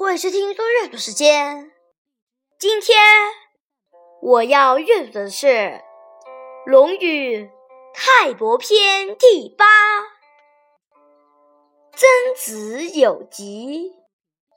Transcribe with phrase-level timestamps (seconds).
[0.00, 1.72] 欢迎收听多阅读时间。
[2.58, 2.98] 今天
[4.22, 5.46] 我要阅读的是
[6.64, 7.44] 《论语·
[7.92, 9.66] 泰伯篇》第八。
[11.92, 13.92] 曾子有疾，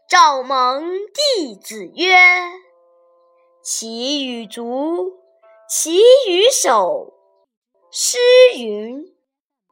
[0.07, 0.97] 召蒙
[1.35, 2.15] 弟子曰
[3.61, 5.11] ：“其与足，
[5.69, 7.15] 其与手。”
[7.91, 8.17] 诗
[8.55, 9.13] 云：“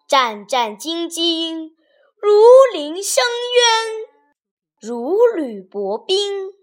[0.06, 1.72] 战战兢兢，
[2.18, 2.30] 如
[2.74, 3.24] 临深
[3.56, 3.71] 渊。”
[4.82, 6.54] 如履薄冰，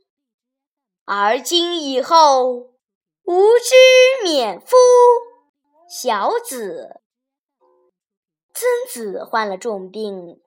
[1.04, 3.76] 而今以后，吾之
[4.24, 4.76] 免夫。
[5.88, 7.00] 小子，
[8.52, 10.40] 曾子患了重病，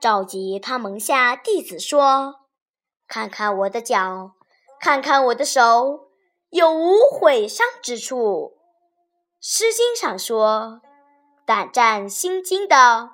[0.00, 2.40] 召集他门下弟子说
[3.06, 4.32] ：“看看我的脚，
[4.80, 6.08] 看看我的手，
[6.50, 8.54] 有无毁伤之处？”
[9.46, 10.80] 《诗经》上说
[11.46, 13.10] ：“胆战心惊的，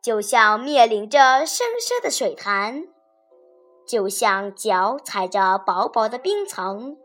[0.00, 2.86] 就像面临着深深的水潭。”
[3.90, 6.96] 就像脚踩着薄薄的冰层。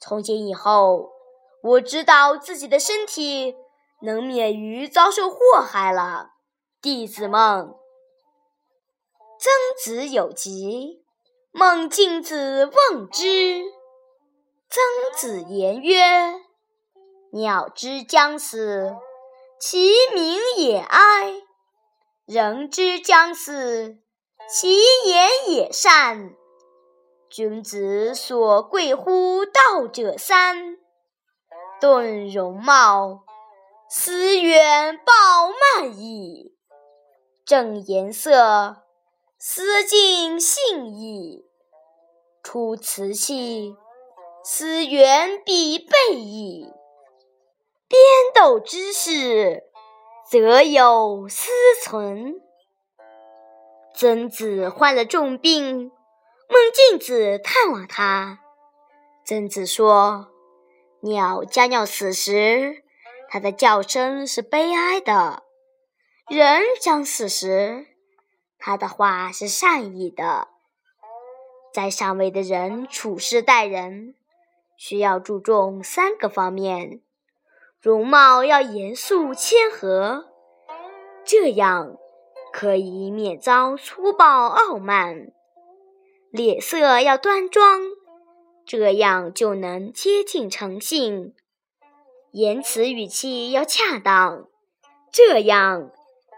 [0.00, 1.12] 从今以后，
[1.62, 3.54] 我知道自己的身体
[4.02, 6.30] 能免于遭受祸害了。
[6.82, 7.72] 弟子们，
[9.38, 9.52] 曾
[9.84, 11.04] 子有疾，
[11.52, 13.62] 孟敬子问之。
[14.68, 14.82] 曾
[15.16, 16.40] 子言曰
[17.30, 18.96] ：“鸟之将死，
[19.60, 21.42] 其鸣也哀；
[22.26, 23.98] 人之将死。”
[24.52, 24.68] 其
[25.06, 26.34] 言也善。
[27.28, 30.76] 君子所贵乎道者三：
[31.80, 33.20] 顿容貌，
[33.88, 35.12] 思远暴
[35.78, 36.52] 慢矣；
[37.46, 38.78] 正颜色，
[39.38, 41.44] 思敬信矣；
[42.42, 43.76] 出辞器，
[44.42, 46.72] 思远必备矣。
[47.86, 48.02] 边
[48.34, 49.62] 斗之事，
[50.28, 51.48] 则有司
[51.84, 52.42] 存。
[54.00, 55.92] 曾子患了重病，
[56.48, 58.40] 孟敬子探望他。
[59.26, 60.28] 曾子说
[61.04, 62.82] ：“鸟将要死时，
[63.28, 65.42] 它的叫声是悲哀的；
[66.30, 67.88] 人将死时，
[68.58, 70.48] 他的话是善意的。
[71.70, 74.14] 在上位的人处事待人，
[74.78, 77.02] 需要注重三个方面：
[77.78, 80.30] 容貌要严肃谦和，
[81.22, 81.98] 这样。”
[82.52, 85.32] 可以免遭粗暴傲慢，
[86.30, 87.80] 脸色要端庄，
[88.66, 91.32] 这样就能接近诚信；
[92.32, 94.48] 言辞语气要恰当，
[95.12, 95.90] 这样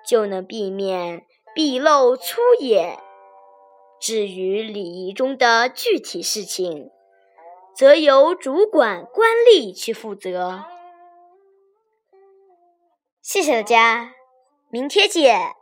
[0.07, 1.25] 就能避免
[1.57, 2.99] 鄙露粗野。
[4.01, 6.91] 至于礼仪中的具体事情，
[7.75, 10.65] 则由主管官吏去负责。
[13.23, 14.15] 谢谢大家，
[14.71, 15.62] 明天见。